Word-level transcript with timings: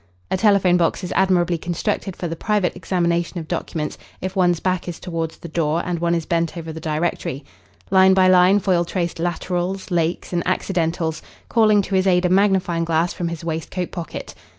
A 0.31 0.37
telephone 0.37 0.77
box 0.77 1.03
is 1.03 1.11
admirably 1.11 1.59
constructed 1.59 2.15
for 2.15 2.27
the 2.27 2.35
private 2.35 2.75
examination 2.75 3.37
of 3.37 3.47
documents 3.47 3.99
if 4.19 4.35
one's 4.35 4.59
back 4.59 4.87
is 4.87 4.99
towards 4.99 5.37
the 5.37 5.47
door 5.47 5.83
and 5.85 5.99
one 5.99 6.15
is 6.15 6.25
bent 6.25 6.57
over 6.57 6.73
the 6.73 6.79
directory. 6.79 7.45
Line 7.91 8.15
by 8.15 8.27
line 8.27 8.57
Foyle 8.57 8.83
traced 8.83 9.19
"laterals," 9.19 9.91
"lakes," 9.91 10.33
and 10.33 10.41
"accidentals," 10.47 11.21
calling 11.49 11.83
to 11.83 11.93
his 11.93 12.07
aid 12.07 12.25
a 12.25 12.29
magnifying 12.29 12.83
glass 12.83 13.13
from 13.13 13.27
his 13.27 13.43
waistcoat 13.43 13.91
pocket. 13.91 14.33